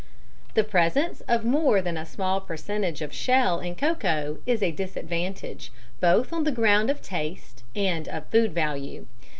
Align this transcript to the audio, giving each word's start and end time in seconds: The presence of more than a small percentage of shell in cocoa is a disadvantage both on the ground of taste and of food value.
The 0.55 0.63
presence 0.63 1.21
of 1.27 1.45
more 1.45 1.79
than 1.79 1.95
a 1.95 2.07
small 2.07 2.41
percentage 2.41 3.03
of 3.03 3.13
shell 3.13 3.59
in 3.59 3.75
cocoa 3.75 4.39
is 4.47 4.63
a 4.63 4.71
disadvantage 4.71 5.71
both 5.99 6.33
on 6.33 6.43
the 6.43 6.51
ground 6.51 6.89
of 6.89 7.03
taste 7.03 7.61
and 7.75 8.07
of 8.07 8.25
food 8.31 8.51
value. 8.51 9.05